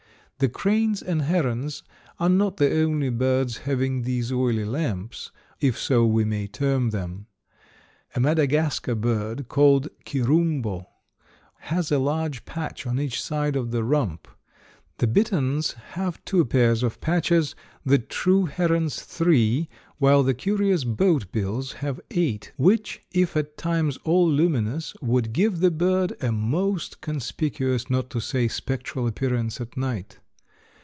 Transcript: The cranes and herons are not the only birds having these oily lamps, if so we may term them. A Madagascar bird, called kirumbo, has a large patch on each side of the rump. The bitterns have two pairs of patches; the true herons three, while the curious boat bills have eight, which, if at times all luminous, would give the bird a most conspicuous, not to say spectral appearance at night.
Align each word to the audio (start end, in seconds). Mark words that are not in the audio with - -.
The 0.43 0.49
cranes 0.49 1.03
and 1.03 1.21
herons 1.21 1.83
are 2.19 2.27
not 2.27 2.57
the 2.57 2.75
only 2.81 3.09
birds 3.11 3.57
having 3.57 4.01
these 4.01 4.31
oily 4.31 4.65
lamps, 4.65 5.29
if 5.59 5.77
so 5.77 6.03
we 6.03 6.25
may 6.25 6.47
term 6.47 6.89
them. 6.89 7.27
A 8.15 8.19
Madagascar 8.19 8.95
bird, 8.95 9.47
called 9.47 9.89
kirumbo, 10.03 10.87
has 11.59 11.91
a 11.91 11.99
large 11.99 12.43
patch 12.45 12.87
on 12.87 12.99
each 12.99 13.21
side 13.21 13.55
of 13.55 13.69
the 13.69 13.83
rump. 13.83 14.27
The 14.97 15.05
bitterns 15.05 15.73
have 15.91 16.25
two 16.25 16.43
pairs 16.45 16.81
of 16.81 16.99
patches; 16.99 17.53
the 17.85 17.99
true 17.99 18.45
herons 18.47 18.99
three, 19.03 19.69
while 19.99 20.23
the 20.23 20.33
curious 20.33 20.83
boat 20.83 21.31
bills 21.31 21.73
have 21.73 22.01
eight, 22.09 22.51
which, 22.57 22.99
if 23.11 23.37
at 23.37 23.57
times 23.59 23.97
all 24.05 24.27
luminous, 24.27 24.95
would 25.03 25.33
give 25.33 25.59
the 25.59 25.69
bird 25.69 26.13
a 26.19 26.31
most 26.31 26.99
conspicuous, 26.99 27.91
not 27.91 28.09
to 28.09 28.19
say 28.19 28.47
spectral 28.47 29.05
appearance 29.05 29.61
at 29.61 29.77
night. 29.77 30.17